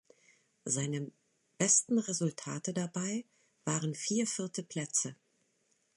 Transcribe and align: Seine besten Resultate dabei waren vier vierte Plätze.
Seine 0.65 1.11
besten 1.59 1.99
Resultate 1.99 2.73
dabei 2.73 3.23
waren 3.65 3.93
vier 3.93 4.25
vierte 4.25 4.63
Plätze. 4.63 5.15